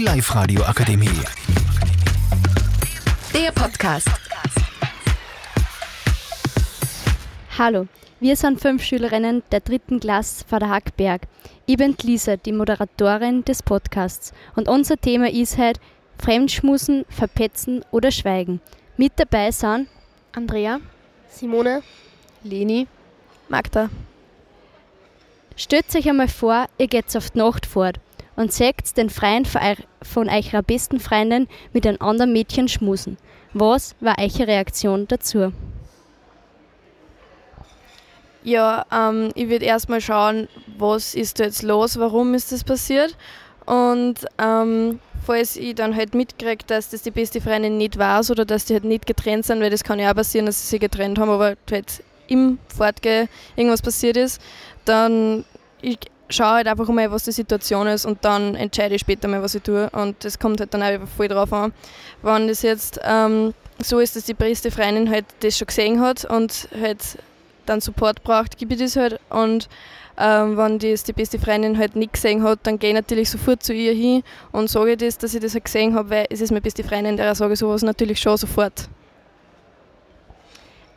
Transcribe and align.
Die 0.00 0.06
Live-Radio 0.06 0.62
Akademie. 0.62 1.10
Der 3.34 3.52
Podcast. 3.52 4.08
Hallo, 7.58 7.86
wir 8.18 8.34
sind 8.34 8.62
fünf 8.62 8.82
Schülerinnen 8.82 9.42
der 9.52 9.60
dritten 9.60 10.00
Klasse 10.00 10.46
von 10.48 10.60
der 10.60 10.70
Hackberg. 10.70 11.24
Ich 11.66 11.76
bin 11.76 11.94
Lisa, 12.02 12.38
die 12.38 12.52
Moderatorin 12.52 13.44
des 13.44 13.62
Podcasts. 13.62 14.32
Und 14.56 14.68
unser 14.68 14.96
Thema 14.96 15.28
ist 15.28 15.58
heute 15.58 15.80
Fremdschmusen, 16.18 17.04
Verpetzen 17.10 17.84
oder 17.90 18.10
Schweigen. 18.10 18.62
Mit 18.96 19.12
dabei 19.16 19.50
sind 19.50 19.86
Andrea, 20.32 20.80
Simone, 21.28 21.82
Leni, 22.42 22.86
Magda. 23.50 23.90
Stellt 25.56 25.94
euch 25.94 26.08
einmal 26.08 26.28
vor, 26.28 26.68
ihr 26.78 26.86
geht 26.86 27.14
auf 27.14 27.32
die 27.32 27.38
Nacht 27.38 27.66
fort 27.66 28.00
und 28.40 28.54
seht 28.54 28.96
den 28.96 29.10
Freund 29.10 29.46
von 29.46 30.30
eurer 30.30 30.62
besten 30.62 30.98
Freundin 30.98 31.46
mit 31.74 31.86
einem 31.86 32.00
anderen 32.00 32.32
Mädchen 32.32 32.68
schmusen. 32.68 33.18
Was 33.52 33.94
war 34.00 34.16
eure 34.18 34.46
Reaktion 34.46 35.06
dazu? 35.06 35.52
Ja, 38.42 38.86
ähm, 38.90 39.30
ich 39.34 39.50
würde 39.50 39.66
erstmal 39.66 40.00
schauen, 40.00 40.48
was 40.78 41.14
ist 41.14 41.38
da 41.38 41.44
jetzt 41.44 41.62
los, 41.62 41.98
warum 41.98 42.32
ist 42.32 42.50
das 42.50 42.64
passiert. 42.64 43.14
Und 43.66 44.24
ähm, 44.38 45.00
falls 45.26 45.56
ich 45.56 45.74
dann 45.74 45.94
halt 45.94 46.14
mitkriege, 46.14 46.64
dass 46.66 46.88
das 46.88 47.02
die 47.02 47.10
beste 47.10 47.42
Freundin 47.42 47.76
nicht 47.76 47.98
weiß 47.98 48.30
oder 48.30 48.46
dass 48.46 48.64
die 48.64 48.72
halt 48.72 48.84
nicht 48.84 49.06
getrennt 49.06 49.44
sind, 49.44 49.60
weil 49.60 49.68
das 49.68 49.84
kann 49.84 49.98
ja 49.98 50.10
auch 50.10 50.16
passieren, 50.16 50.46
dass 50.46 50.62
sie 50.62 50.68
sich 50.68 50.80
getrennt 50.80 51.18
haben, 51.18 51.28
aber 51.28 51.56
halt 51.70 52.02
im 52.26 52.58
Fortgehen 52.74 53.28
irgendwas 53.56 53.82
passiert 53.82 54.16
ist, 54.16 54.40
dann 54.86 55.44
ich 55.82 55.98
schaue 56.30 56.54
halt 56.54 56.68
einfach 56.68 56.88
mal, 56.88 57.10
was 57.10 57.24
die 57.24 57.32
Situation 57.32 57.86
ist 57.86 58.06
und 58.06 58.24
dann 58.24 58.54
entscheide 58.54 58.94
ich 58.94 59.00
später 59.00 59.28
mal, 59.28 59.42
was 59.42 59.54
ich 59.54 59.62
tue. 59.62 59.90
Und 59.90 60.24
das 60.24 60.38
kommt 60.38 60.60
halt 60.60 60.72
dann 60.74 60.82
auch 60.82 61.06
voll 61.16 61.28
drauf 61.28 61.52
an. 61.52 61.72
Wenn 62.22 62.48
das 62.48 62.62
jetzt 62.62 63.00
ähm, 63.04 63.54
so 63.78 63.98
ist, 63.98 64.16
dass 64.16 64.24
die 64.24 64.34
beste 64.34 64.70
Freundin 64.70 65.10
halt 65.10 65.26
das 65.40 65.58
schon 65.58 65.66
gesehen 65.66 66.00
hat 66.00 66.24
und 66.24 66.68
halt 66.80 67.18
dann 67.66 67.80
Support 67.80 68.22
braucht, 68.22 68.58
gebe 68.58 68.74
ich 68.74 68.80
das 68.80 68.96
halt. 68.96 69.20
Und 69.30 69.68
ähm, 70.18 70.56
wenn 70.56 70.78
das 70.78 71.04
die 71.04 71.12
beste 71.12 71.38
Freundin 71.38 71.78
halt 71.78 71.96
nicht 71.96 72.12
gesehen 72.12 72.42
hat, 72.42 72.60
dann 72.64 72.78
gehe 72.78 72.90
ich 72.90 72.96
natürlich 72.96 73.30
sofort 73.30 73.62
zu 73.62 73.72
ihr 73.72 73.92
hin 73.92 74.22
und 74.52 74.68
sage 74.68 74.96
das, 74.96 75.18
dass 75.18 75.34
ich 75.34 75.40
das 75.40 75.54
halt 75.54 75.64
gesehen 75.64 75.94
habe, 75.94 76.10
weil 76.10 76.26
es 76.30 76.40
ist 76.40 76.50
meine 76.50 76.60
beste 76.60 76.84
Freundin, 76.84 77.16
der 77.16 77.34
sage 77.34 77.54
ich 77.54 77.58
sowas 77.58 77.82
natürlich 77.82 78.20
schon 78.20 78.36
sofort. 78.36 78.88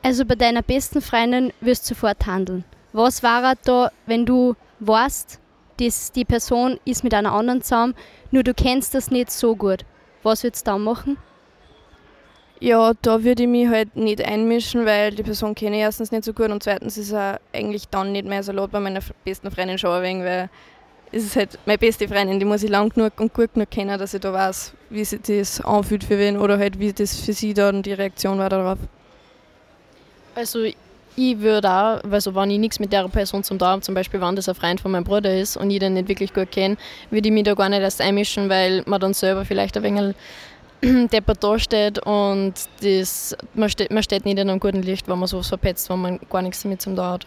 Also 0.01 0.25
bei 0.25 0.35
deiner 0.35 0.61
besten 0.61 1.01
Freundin 1.01 1.53
wirst 1.61 1.85
du 1.85 1.95
sofort 1.95 2.25
handeln. 2.25 2.65
Was 2.91 3.23
war 3.23 3.55
da, 3.63 3.91
wenn 4.05 4.25
du 4.25 4.55
weißt, 4.87 5.39
dass 5.79 6.11
die 6.11 6.25
Person 6.25 6.79
ist 6.85 7.03
mit 7.03 7.13
einer 7.13 7.33
anderen 7.33 7.61
zusammen, 7.61 7.95
nur 8.31 8.43
du 8.43 8.53
kennst 8.53 8.93
das 8.93 9.11
nicht 9.11 9.31
so 9.31 9.55
gut? 9.55 9.85
Was 10.23 10.43
würdest 10.43 10.67
du 10.67 10.71
dann 10.71 10.83
machen? 10.83 11.17
Ja, 12.59 12.93
da 13.01 13.23
würde 13.23 13.43
ich 13.43 13.49
mich 13.49 13.67
halt 13.67 13.95
nicht 13.97 14.23
einmischen, 14.23 14.85
weil 14.85 15.11
die 15.11 15.23
Person 15.23 15.53
kenne 15.53 15.75
ich 15.75 15.81
erstens 15.81 16.11
nicht 16.11 16.23
so 16.23 16.31
gut 16.31 16.49
und 16.49 16.63
zweitens 16.63 16.97
ist 16.97 17.11
er 17.11 17.41
eigentlich 17.51 17.89
dann 17.89 18.13
nicht 18.13 18.25
mehr 18.25 18.41
so 18.41 18.53
laut 18.53 18.71
bei 18.71 18.79
meiner 18.79 19.01
besten 19.25 19.51
Freundin 19.51 19.77
schon 19.77 19.91
ein 19.91 20.03
wenig, 20.03 20.23
weil 20.23 20.49
es 21.11 21.25
ist 21.25 21.35
halt 21.35 21.59
meine 21.65 21.77
beste 21.77 22.07
Freundin, 22.07 22.39
die 22.39 22.45
muss 22.45 22.63
ich 22.63 22.69
lang 22.69 22.89
genug 22.89 23.19
und 23.19 23.33
gut 23.33 23.53
genug 23.53 23.69
kennen, 23.69 23.99
dass 23.99 24.13
ich 24.13 24.21
da 24.21 24.31
weiß, 24.31 24.73
wie 24.89 25.03
sich 25.03 25.21
das 25.21 25.59
anfühlt 25.61 26.03
für 26.03 26.17
wen 26.17 26.37
oder 26.37 26.57
halt 26.57 26.79
wie 26.79 26.93
das 26.93 27.19
für 27.19 27.33
sie 27.33 27.53
dann 27.53 27.83
die 27.83 27.93
Reaktion 27.93 28.39
war 28.39 28.49
darauf. 28.49 28.79
Also 30.33 30.65
ich 31.15 31.39
würde 31.39 31.69
auch, 31.69 32.03
also 32.09 32.33
wenn 32.35 32.51
ich 32.51 32.59
nichts 32.59 32.79
mit 32.79 32.91
der 32.91 33.07
Person 33.07 33.43
zum 33.43 33.59
tun 33.59 33.67
habe, 33.67 33.81
zum 33.81 33.95
Beispiel 33.95 34.21
wenn 34.21 34.35
das 34.35 34.49
ein 34.49 34.55
Freund 34.55 34.81
von 34.81 34.91
meinem 34.91 35.03
Bruder 35.03 35.35
ist 35.35 35.57
und 35.57 35.69
ich 35.69 35.79
den 35.79 35.93
nicht 35.93 36.07
wirklich 36.07 36.33
gut 36.33 36.51
kenne, 36.51 36.77
würde 37.09 37.27
ich 37.27 37.33
mich 37.33 37.43
da 37.43 37.53
gar 37.53 37.69
nicht 37.69 37.81
erst 37.81 38.01
einmischen, 38.01 38.49
weil 38.49 38.83
man 38.85 38.99
dann 38.99 39.13
selber 39.13 39.45
vielleicht 39.45 39.77
ein 39.77 39.83
wenig 39.83 40.15
deppert 41.11 41.43
dasteht 41.43 41.99
und 41.99 42.53
das, 42.81 43.35
man, 43.53 43.69
steht, 43.69 43.91
man 43.91 44.03
steht 44.03 44.25
nicht 44.25 44.39
in 44.39 44.49
einem 44.49 44.59
guten 44.59 44.81
Licht, 44.81 45.07
wenn 45.07 45.19
man 45.19 45.27
sowas 45.27 45.47
verpetzt, 45.47 45.89
wenn 45.89 46.01
man 46.01 46.19
gar 46.29 46.41
nichts 46.41 46.63
damit 46.63 46.81
zum 46.81 46.95
tun 46.95 47.05
hat. 47.05 47.25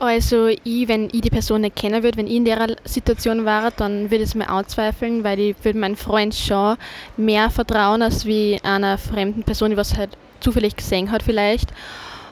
Also 0.00 0.46
ich, 0.46 0.86
wenn 0.86 1.06
ich 1.06 1.22
die 1.22 1.30
Person 1.30 1.62
nicht 1.62 1.74
kennen 1.74 2.04
würde, 2.04 2.18
wenn 2.18 2.28
ich 2.28 2.36
in 2.36 2.44
der 2.44 2.76
Situation 2.84 3.44
wäre, 3.44 3.72
dann 3.76 4.10
würde 4.10 4.22
ich 4.22 4.30
es 4.30 4.34
mir 4.36 4.48
anzweifeln, 4.48 5.24
weil 5.24 5.40
ich 5.40 5.56
würde 5.64 5.78
meinem 5.78 5.96
Freund 5.96 6.34
schon 6.36 6.76
mehr 7.16 7.50
vertrauen 7.50 8.02
als 8.02 8.24
wie 8.24 8.60
einer 8.62 8.96
fremden 8.96 9.42
Person, 9.42 9.70
die 9.70 9.76
was 9.76 9.96
halt 9.96 10.10
zufällig 10.38 10.76
gesehen 10.76 11.10
hat 11.10 11.24
vielleicht. 11.24 11.72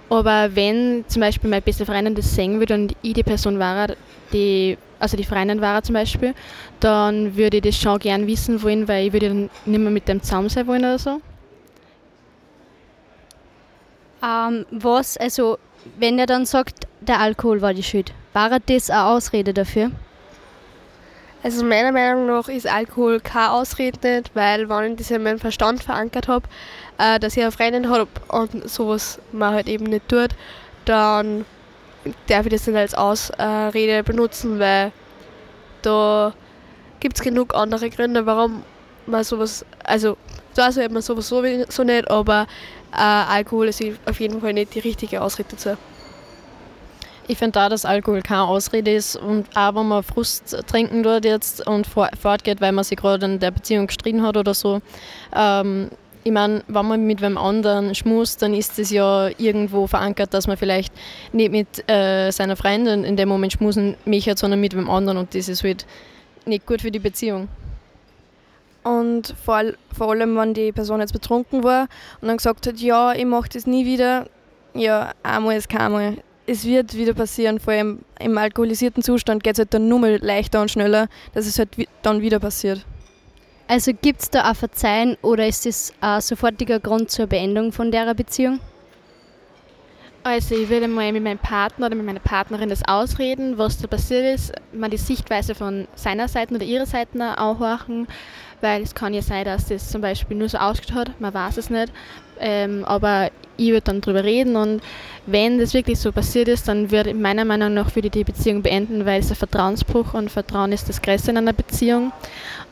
Aber 0.09 0.55
wenn 0.55 1.05
zum 1.09 1.21
Beispiel 1.21 1.51
meine 1.51 1.63
beste 1.63 1.85
Freundin 1.85 2.15
das 2.15 2.35
sehen 2.35 2.61
würde 2.61 2.75
und 2.75 2.95
ich 3.03 3.15
die 3.15 3.23
Person 3.23 3.59
war, 3.59 3.89
die, 4.33 4.79
also 5.01 5.17
die 5.17 5.25
Freundin 5.25 5.61
war 5.61 5.83
zum 5.83 5.95
Beispiel, 5.95 6.35
dann 6.79 7.37
würde 7.37 7.57
ich 7.57 7.63
das 7.65 7.77
schon 7.77 7.99
gern 7.99 8.27
wissen 8.27 8.63
wollen, 8.63 8.87
weil 8.87 9.07
ich 9.07 9.13
würde 9.13 9.29
dann 9.29 9.51
nicht 9.65 9.81
mehr 9.81 9.91
mit 9.91 10.07
dem 10.09 10.23
zusammen 10.23 10.49
sein 10.49 10.67
wollen 10.67 10.83
oder 10.83 10.99
so. 10.99 11.21
Ähm, 14.23 14.65
was, 14.71 15.17
also 15.17 15.59
wenn 15.99 16.19
er 16.19 16.27
dann 16.27 16.47
sagt, 16.47 16.87
der 17.01 17.21
Alkohol 17.21 17.61
war 17.61 17.75
die 17.75 17.83
Schuld, 17.83 18.13
war 18.33 18.59
das 18.61 18.91
eine 18.91 19.05
Ausrede 19.05 19.53
dafür? 19.53 19.91
Also 21.47 21.65
meiner 21.65 21.93
Meinung 21.93 22.27
nach 22.27 22.49
ist 22.49 22.67
Alkohol 22.67 23.21
keine 23.21 23.53
Ausrede 23.53 24.25
weil 24.35 24.69
wenn 24.69 24.91
ich 24.91 24.99
das 24.99 25.13
in 25.13 25.23
meinem 25.23 25.39
Verstand 25.39 25.81
verankert 25.81 26.27
habe, 26.27 26.49
äh, 26.99 27.21
dass 27.21 27.37
ich 27.37 27.43
eine 27.45 27.53
Freundin 27.53 27.89
habe 27.89 28.09
und 28.31 28.69
sowas 28.69 29.21
man 29.31 29.55
halt 29.55 29.69
eben 29.69 29.85
nicht 29.85 30.09
tut, 30.09 30.31
dann 30.87 31.45
darf 32.27 32.47
ich 32.47 32.53
das 32.53 32.67
nicht 32.67 32.77
als 32.77 32.95
Ausrede 32.95 34.03
benutzen, 34.03 34.59
weil 34.59 34.91
da 35.83 36.35
gibt 36.99 37.17
es 37.17 37.23
genug 37.23 37.55
andere 37.55 37.91
Gründe, 37.91 38.27
warum 38.27 38.65
man 39.07 39.23
sowas, 39.23 39.65
also 39.85 40.17
da 40.57 40.67
hat 40.67 40.91
man 40.91 41.01
sowas 41.01 41.29
sowieso 41.29 41.85
nicht, 41.85 42.11
aber 42.11 42.49
äh, 42.93 42.97
Alkohol 42.97 43.69
ist 43.69 43.81
auf 44.05 44.19
jeden 44.19 44.41
Fall 44.41 44.53
nicht 44.53 44.75
die 44.75 44.81
richtige 44.81 45.23
Ausrede 45.23 45.51
dazu. 45.53 45.77
Ich 47.29 47.39
finde 47.39 47.53
da, 47.53 47.69
dass 47.69 47.85
Alkohol 47.85 48.23
keine 48.23 48.45
Ausrede 48.45 48.93
ist 48.93 49.17
und 49.17 49.47
auch 49.57 49.75
wenn 49.75 49.89
man 49.89 50.03
Frust 50.03 50.57
trinken 50.69 51.03
tut 51.03 51.25
jetzt 51.25 51.67
und 51.67 51.87
fortgeht, 51.87 52.61
weil 52.61 52.73
man 52.73 52.85
sich 52.85 52.97
gerade 52.97 53.27
in 53.27 53.41
der 53.41 53.51
Beziehung 53.51 53.89
gestritten 53.89 54.23
hat 54.23 54.37
oder 54.37 54.55
so. 54.55 54.81
Ähm, 55.35 55.91
ich 56.23 56.33
meine, 56.33 56.63
wenn 56.67 56.87
man 56.87 57.07
mit 57.07 57.21
wem 57.21 57.39
anderen 57.39 57.95
schmust, 57.95 58.43
dann 58.43 58.55
ist 58.55 58.79
es 58.79 58.91
ja 58.91 59.29
irgendwo 59.39 59.87
verankert, 59.87 60.35
dass 60.35 60.47
man 60.47 60.57
vielleicht 60.57 60.93
nicht 61.33 61.53
mit 61.53 61.89
äh, 61.89 62.31
seiner 62.31 62.57
Freundin 62.57 63.05
in 63.05 63.17
dem 63.17 63.29
Moment 63.29 63.53
schmusen 63.53 63.97
möchte, 64.05 64.37
sondern 64.37 64.61
mit 64.61 64.77
wem 64.77 64.91
anderen 64.91 65.19
und 65.19 65.35
das 65.35 65.49
ist 65.49 65.63
halt 65.63 65.87
nicht 66.45 66.67
gut 66.67 66.83
für 66.83 66.91
die 66.91 66.99
Beziehung. 66.99 67.49
Und 68.83 69.35
vor, 69.45 69.63
vor 69.97 70.11
allem, 70.11 70.37
wenn 70.37 70.55
die 70.55 70.71
Person 70.71 71.01
jetzt 71.01 71.13
betrunken 71.13 71.65
war 71.65 71.89
und 72.21 72.29
dann 72.29 72.37
gesagt 72.37 72.67
hat, 72.67 72.79
ja, 72.79 73.13
ich 73.13 73.25
mache 73.25 73.49
das 73.53 73.67
nie 73.67 73.85
wieder, 73.85 74.27
ja, 74.75 75.13
einmal 75.23 75.57
ist 75.57 75.69
keinmal 75.69 76.19
es 76.47 76.65
wird 76.65 76.95
wieder 76.95 77.15
passieren, 77.15 77.59
vor 77.59 77.73
allem 77.73 78.01
im 78.21 78.39
alkoholisierten 78.39 79.03
Zustand 79.03 79.43
geht 79.43 79.55
es 79.55 79.59
halt 79.59 79.75
dann 79.75 79.89
nur 79.89 79.99
mal 79.99 80.17
leichter 80.17 80.61
und 80.63 80.71
schneller, 80.71 81.09
dass 81.35 81.47
es 81.47 81.59
halt 81.59 81.71
dann 82.03 82.21
wieder 82.21 82.39
passiert. 82.39 82.85
Also 83.69 83.93
gibt 83.93 84.23
es 84.23 84.31
da 84.31 84.51
auch 84.51 84.55
Verzeihen 84.57 85.17
oder 85.23 85.47
ist 85.47 85.67
das 85.67 85.93
ein 86.01 86.21
sofortiger 86.21 86.79
Grund 86.79 87.11
zur 87.11 87.27
Beendung 87.27 87.73
von 87.73 87.91
der 87.91 88.15
Beziehung? 88.15 88.61
Also 90.23 90.57
ich 90.57 90.69
würde 90.69 90.89
mal 90.89 91.13
mit 91.13 91.23
meinem 91.23 91.39
Partner 91.39 91.87
oder 91.87 91.95
mit 91.95 92.07
meiner 92.07 92.21
Partnerin 92.21 92.69
das 92.69 92.87
ausreden, 92.87 93.59
was 93.59 93.79
da 93.79 93.87
passiert 93.87 94.35
ist, 94.35 94.53
mal 94.73 94.91
die 94.91 94.97
Sichtweise 94.97 95.55
von 95.55 95.87
seiner 95.95 96.27
Seite 96.27 96.55
oder 96.55 96.65
ihrer 96.65 96.87
Seite 96.87 97.21
anhorchen, 97.39 98.09
weil 98.61 98.83
es 98.83 98.95
kann 98.95 99.15
ja 99.15 99.23
sein, 99.23 99.45
dass 99.45 99.67
das 99.67 99.89
zum 99.89 100.01
Beispiel 100.01 100.37
nur 100.37 100.49
so 100.49 100.59
ausgeschaut 100.59 101.11
hat, 101.11 101.21
man 101.21 101.33
weiß 101.33 101.59
es 101.59 101.71
nicht, 101.71 101.93
ähm, 102.41 102.85
aber 102.85 103.31
ich 103.57 103.69
würde 103.69 103.83
dann 103.83 104.01
darüber 104.01 104.25
reden 104.25 104.57
und 104.57 104.83
wenn 105.27 105.59
das 105.59 105.75
wirklich 105.75 105.99
so 105.99 106.13
passiert 106.13 106.49
ist, 106.49 106.69
dann 106.69 106.91
würde 106.91 107.15
meiner 107.15 107.45
Meinung 107.45 107.75
nach 107.75 107.95
würde 107.95 108.09
ich 108.09 108.13
die 108.13 108.25
Beziehung 108.25 108.63
beenden, 108.63 109.05
weil 109.05 109.21
es 109.21 109.31
ein 109.31 109.37
Vertrauensbruch 109.37 110.15
und 110.15 110.31
Vertrauen 110.31 110.73
ist 110.73 110.89
das 110.89 111.03
Größte 111.03 111.31
in 111.31 111.39
einer 111.39 111.53
Beziehung 111.53 112.13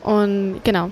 und 0.03 0.61
genau. 0.63 0.91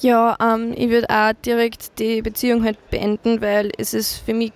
Ja, 0.00 0.36
ähm, 0.42 0.74
ich 0.76 0.90
würde 0.90 1.08
auch 1.08 1.32
direkt 1.44 1.98
die 2.00 2.22
Beziehung 2.22 2.64
halt 2.64 2.76
beenden, 2.90 3.40
weil 3.40 3.70
es 3.78 3.94
ist 3.94 4.18
für 4.18 4.34
mich 4.34 4.52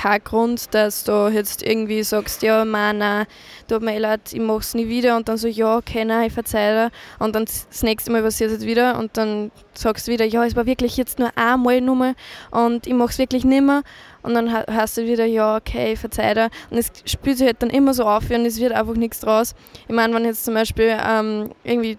kein 0.00 0.24
Grund, 0.24 0.74
dass 0.74 1.04
du 1.04 1.28
jetzt 1.28 1.62
irgendwie 1.62 2.02
sagst, 2.02 2.42
ja, 2.42 2.64
Mann, 2.64 2.98
nein, 2.98 3.26
tut 3.68 3.82
mir 3.82 3.98
leid, 3.98 4.32
ich 4.32 4.40
mach's 4.40 4.72
nie 4.74 4.88
wieder. 4.88 5.16
Und 5.16 5.28
dann 5.28 5.36
so, 5.36 5.46
ja, 5.46 5.76
okay, 5.76 6.06
nein, 6.06 6.28
ich 6.28 6.32
verzeihe 6.32 6.90
und 7.18 7.34
dann 7.34 7.44
das 7.44 7.82
nächste 7.82 8.10
Mal 8.10 8.22
passiert 8.22 8.50
es 8.50 8.64
wieder. 8.64 8.98
Und 8.98 9.16
dann 9.18 9.50
sagst 9.74 10.08
du 10.08 10.12
wieder, 10.12 10.24
ja, 10.24 10.44
es 10.44 10.56
war 10.56 10.64
wirklich 10.64 10.96
jetzt 10.96 11.18
nur 11.18 11.30
einmal 11.36 11.82
nur 11.82 12.14
und 12.50 12.86
ich 12.86 12.94
mach's 12.94 13.18
wirklich 13.18 13.44
nimmer. 13.44 13.82
Und 14.22 14.34
dann 14.34 14.50
hast 14.52 14.96
du 14.96 15.04
wieder, 15.04 15.26
ja, 15.26 15.56
okay, 15.56 15.92
ich 15.92 15.98
verzeihe 15.98 16.48
und 16.70 16.78
es 16.78 16.90
spielt 17.04 17.38
sich 17.38 17.46
halt 17.46 17.62
dann 17.62 17.70
immer 17.70 17.92
so 17.92 18.04
auf 18.04 18.30
und 18.30 18.46
es 18.46 18.58
wird 18.58 18.72
einfach 18.72 18.94
nichts 18.94 19.20
draus. 19.20 19.54
Ich 19.86 19.94
meine, 19.94 20.14
wenn 20.14 20.24
jetzt 20.24 20.44
zum 20.44 20.54
Beispiel 20.54 20.96
ähm, 20.98 21.50
irgendwie 21.62 21.98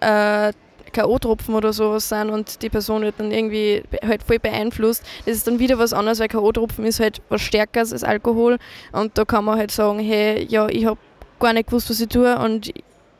äh, 0.00 0.52
K.O.-Tropfen 0.90 1.54
oder 1.54 1.72
sowas 1.72 2.08
sind 2.08 2.30
und 2.30 2.62
die 2.62 2.68
Person 2.68 3.02
wird 3.02 3.14
dann 3.18 3.32
irgendwie 3.32 3.82
halt 4.02 4.22
voll 4.22 4.38
beeinflusst. 4.38 5.04
Das 5.26 5.36
ist 5.36 5.46
dann 5.46 5.58
wieder 5.58 5.78
was 5.78 5.92
anderes, 5.92 6.20
weil 6.20 6.28
K.O.-Tropfen 6.28 6.84
ist 6.84 7.00
halt 7.00 7.20
was 7.28 7.40
Stärkeres 7.40 7.92
als 7.92 8.04
Alkohol 8.04 8.58
und 8.92 9.16
da 9.16 9.24
kann 9.24 9.44
man 9.44 9.58
halt 9.58 9.70
sagen, 9.70 9.98
hey, 9.98 10.44
ja, 10.48 10.68
ich 10.68 10.86
habe 10.86 10.98
gar 11.38 11.52
nicht 11.52 11.66
gewusst, 11.68 11.90
was 11.90 12.00
ich 12.00 12.08
tue 12.08 12.38
und 12.38 12.72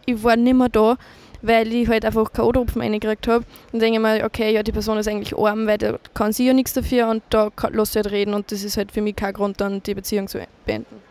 ich 0.06 0.22
war 0.22 0.36
nicht 0.36 0.54
mehr 0.54 0.68
da, 0.68 0.96
weil 1.42 1.72
ich 1.72 1.88
halt 1.88 2.04
einfach 2.04 2.32
keinen 2.32 2.46
O-Tropfen 2.46 2.82
reingekriegt 2.82 3.26
habe. 3.28 3.44
Und 3.72 3.80
denke 3.80 3.98
mir, 3.98 4.24
okay, 4.24 4.52
ja, 4.52 4.62
die 4.62 4.72
Person 4.72 4.98
ist 4.98 5.08
eigentlich 5.08 5.36
arm, 5.36 5.66
weil 5.66 5.78
da 5.78 5.98
kann 6.14 6.32
sie 6.32 6.46
ja 6.46 6.52
nichts 6.52 6.74
dafür 6.74 7.08
und 7.08 7.22
da 7.30 7.50
lässt 7.70 7.92
sie 7.92 8.00
halt 8.00 8.10
reden 8.10 8.34
und 8.34 8.52
das 8.52 8.62
ist 8.62 8.76
halt 8.76 8.92
für 8.92 9.00
mich 9.00 9.16
kein 9.16 9.32
Grund, 9.32 9.60
dann 9.60 9.82
die 9.82 9.94
Beziehung 9.94 10.28
zu 10.28 10.40
beenden. 10.66 11.09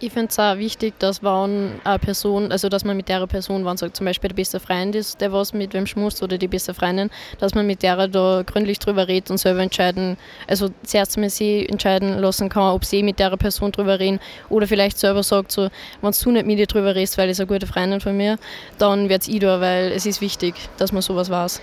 Ich 0.00 0.12
finde 0.12 0.28
es 0.28 0.38
auch 0.38 0.56
wichtig, 0.58 0.94
dass 1.00 1.24
wenn 1.24 1.80
eine 1.82 1.98
Person, 1.98 2.52
also 2.52 2.68
dass 2.68 2.84
man 2.84 2.96
mit 2.96 3.08
der 3.08 3.26
Person, 3.26 3.64
wenn 3.64 3.76
sagt 3.76 3.96
zum 3.96 4.06
Beispiel 4.06 4.28
der 4.28 4.36
beste 4.36 4.60
Freund 4.60 4.94
ist, 4.94 5.20
der 5.20 5.32
was 5.32 5.52
mit 5.52 5.74
wem 5.74 5.86
schmust 5.86 6.22
oder 6.22 6.38
die 6.38 6.46
beste 6.46 6.72
Freundin, 6.72 7.10
dass 7.40 7.56
man 7.56 7.66
mit 7.66 7.82
der 7.82 8.06
da 8.06 8.44
gründlich 8.46 8.78
drüber 8.78 9.08
redet 9.08 9.32
und 9.32 9.38
selber 9.38 9.60
entscheiden, 9.60 10.16
also 10.46 10.68
zuerst 10.84 11.16
einmal 11.16 11.30
sie 11.30 11.68
entscheiden 11.68 12.16
lassen 12.20 12.48
kann, 12.48 12.74
ob 12.74 12.84
sie 12.84 13.02
mit 13.02 13.18
der 13.18 13.36
Person 13.36 13.72
drüber 13.72 13.98
reden 13.98 14.20
oder 14.50 14.68
vielleicht 14.68 14.98
selber 14.98 15.24
sagt 15.24 15.50
so, 15.50 15.68
wenn 16.00 16.12
du 16.12 16.30
nicht 16.30 16.46
mit 16.46 16.60
dir 16.60 16.66
drüber 16.66 16.94
redest, 16.94 17.18
weil 17.18 17.28
es 17.28 17.40
eine 17.40 17.48
gute 17.48 17.66
Freundin 17.66 18.00
von 18.00 18.16
mir, 18.16 18.38
dann 18.78 19.08
wird 19.08 19.22
es 19.22 19.28
ich 19.28 19.40
da, 19.40 19.60
weil 19.60 19.90
es 19.90 20.06
ist 20.06 20.20
wichtig, 20.20 20.54
dass 20.76 20.92
man 20.92 21.02
sowas 21.02 21.28
weiß. 21.28 21.60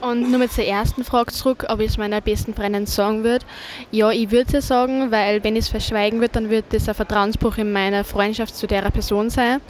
Und 0.00 0.30
nur 0.30 0.38
mit 0.38 0.52
zur 0.52 0.64
ersten 0.64 1.04
Frage 1.04 1.32
zurück, 1.32 1.66
ob 1.68 1.80
ich 1.80 1.90
es 1.90 1.98
meiner 1.98 2.20
besten 2.20 2.54
Freundin 2.54 2.86
sagen 2.86 3.22
würde. 3.22 3.44
Ja, 3.90 4.10
ich 4.10 4.30
würde 4.30 4.58
es 4.58 4.68
sagen, 4.68 5.10
weil 5.10 5.44
wenn 5.44 5.56
ich 5.56 5.64
es 5.64 5.68
verschweigen 5.68 6.20
würde, 6.20 6.32
dann 6.32 6.50
wird 6.50 6.66
das 6.70 6.88
ein 6.88 6.94
Vertrauensbruch 6.94 7.58
in 7.58 7.72
meiner 7.72 8.04
Freundschaft 8.04 8.56
zu 8.56 8.66
der 8.66 8.90
Person 8.90 9.28
sein. 9.28 9.60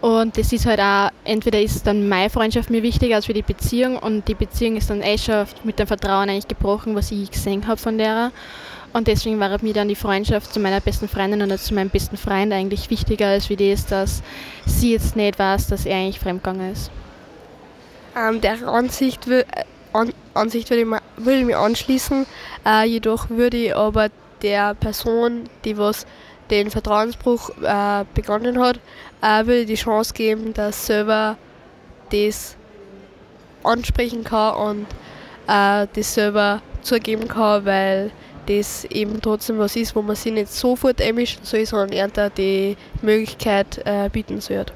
Und 0.00 0.36
das 0.36 0.52
ist 0.52 0.66
halt 0.66 0.80
auch, 0.80 1.10
entweder 1.24 1.60
ist 1.60 1.86
dann 1.86 2.08
meine 2.08 2.30
Freundschaft 2.30 2.70
mir 2.70 2.82
wichtiger 2.82 3.16
als 3.16 3.26
für 3.26 3.34
die 3.34 3.42
Beziehung 3.42 3.98
und 3.98 4.26
die 4.26 4.34
Beziehung 4.34 4.76
ist 4.76 4.90
dann 4.90 5.00
eh 5.00 5.16
schon 5.16 5.46
mit 5.62 5.78
dem 5.78 5.86
Vertrauen 5.86 6.28
eigentlich 6.28 6.48
gebrochen, 6.48 6.96
was 6.96 7.12
ich 7.12 7.30
gesehen 7.30 7.66
habe 7.66 7.76
von 7.76 7.98
der. 7.98 8.32
Und 8.92 9.06
deswegen 9.06 9.40
war 9.40 9.56
mir 9.62 9.72
dann 9.72 9.88
die 9.88 9.94
Freundschaft 9.94 10.52
zu 10.52 10.60
meiner 10.60 10.80
besten 10.80 11.08
Freundin 11.08 11.40
und 11.42 11.58
zu 11.58 11.72
meinem 11.74 11.88
besten 11.88 12.16
Freund 12.16 12.52
eigentlich 12.52 12.90
wichtiger, 12.90 13.28
als 13.28 13.48
wie 13.48 13.56
das, 13.56 13.86
dass 13.86 14.22
sie 14.66 14.92
jetzt 14.92 15.16
nicht 15.16 15.38
weiß, 15.38 15.68
dass 15.68 15.86
er 15.86 15.96
eigentlich 15.96 16.20
fremdgegangen 16.20 16.72
ist. 16.72 16.90
Ähm, 18.16 18.40
der 18.40 18.66
Ansicht, 18.68 19.26
an, 19.28 19.44
Ansicht 20.34 20.70
würde 20.70 20.82
ich, 20.82 21.24
würde 21.24 21.38
ich 21.40 21.46
mich 21.46 21.56
anschließen. 21.56 22.26
Äh, 22.66 22.84
jedoch 22.84 23.30
würde 23.30 23.56
ich 23.56 23.76
aber 23.76 24.08
der 24.42 24.74
Person, 24.74 25.48
die 25.64 25.78
was 25.78 26.06
den 26.50 26.70
Vertrauensbruch 26.70 27.50
äh, 27.62 28.04
begonnen 28.14 28.60
hat, 28.60 28.78
äh, 29.22 29.46
würde 29.46 29.66
die 29.66 29.74
Chance 29.74 30.12
geben, 30.12 30.52
dass 30.52 30.86
selber 30.86 31.36
das 32.10 32.56
ansprechen 33.62 34.24
kann 34.24 34.54
und 34.56 34.86
äh, 35.48 35.86
das 35.94 36.14
selber 36.14 36.60
zugeben 36.82 37.28
kann, 37.28 37.64
weil 37.64 38.10
das 38.46 38.84
eben 38.86 39.20
trotzdem 39.22 39.58
was 39.58 39.76
ist, 39.76 39.94
wo 39.94 40.02
man 40.02 40.16
sich 40.16 40.32
nicht 40.32 40.52
sofort 40.52 41.00
einmischen 41.00 41.44
soll, 41.44 41.64
sondern 41.64 41.92
eher 41.92 42.30
die 42.30 42.76
Möglichkeit 43.00 43.80
äh, 43.84 44.08
bieten 44.08 44.40
soll. 44.40 44.66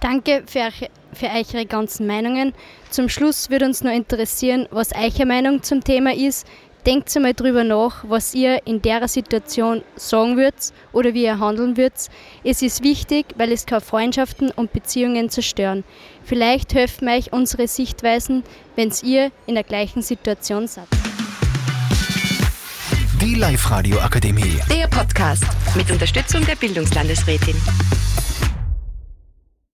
Danke 0.00 0.42
für, 0.46 0.68
für 1.12 1.26
eure 1.26 1.66
ganzen 1.66 2.06
Meinungen. 2.06 2.52
Zum 2.90 3.08
Schluss 3.08 3.50
würde 3.50 3.66
uns 3.66 3.82
noch 3.82 3.92
interessieren, 3.92 4.66
was 4.70 4.92
eure 4.92 5.26
Meinung 5.26 5.62
zum 5.62 5.82
Thema 5.82 6.14
ist. 6.14 6.46
Denkt 6.86 7.14
einmal 7.16 7.34
drüber 7.34 7.64
nach, 7.64 8.04
was 8.08 8.34
ihr 8.34 8.66
in 8.66 8.80
der 8.80 9.08
Situation 9.08 9.82
sagen 9.96 10.36
würdet 10.36 10.72
oder 10.92 11.12
wie 11.12 11.24
ihr 11.24 11.38
handeln 11.38 11.76
würdet. 11.76 12.08
Es 12.44 12.62
ist 12.62 12.82
wichtig, 12.82 13.26
weil 13.36 13.52
es 13.52 13.66
kann 13.66 13.80
Freundschaften 13.80 14.50
und 14.52 14.72
Beziehungen 14.72 15.28
zerstören. 15.28 15.84
Vielleicht 16.24 16.74
helfen 16.74 17.08
euch 17.08 17.32
unsere 17.32 17.68
Sichtweisen, 17.68 18.44
wenn 18.76 18.92
ihr 19.02 19.32
in 19.46 19.54
der 19.54 19.64
gleichen 19.64 20.02
Situation 20.02 20.66
seid. 20.66 20.86
Die 23.20 23.34
Live-Radio 23.34 23.98
Akademie. 23.98 24.60
Der 24.70 24.86
Podcast 24.86 25.44
mit 25.74 25.90
Unterstützung 25.90 26.46
der 26.46 26.54
Bildungslandesrätin. 26.54 27.56